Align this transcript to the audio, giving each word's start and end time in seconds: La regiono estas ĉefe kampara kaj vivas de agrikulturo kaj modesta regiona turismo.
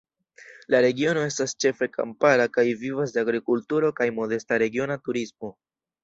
La 0.75 0.77
regiono 0.83 1.25
estas 1.31 1.51
ĉefe 1.65 1.87
kampara 1.97 2.47
kaj 2.55 2.65
vivas 2.83 3.13
de 3.17 3.21
agrikulturo 3.25 3.91
kaj 4.01 4.07
modesta 4.21 4.59
regiona 4.65 4.97
turismo. 5.09 5.51